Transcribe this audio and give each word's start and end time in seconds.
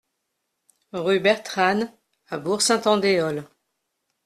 Rue 0.93 1.19
Bertranne 1.19 1.93
à 2.29 2.39
Bourg-Saint-Andéol 2.39 3.45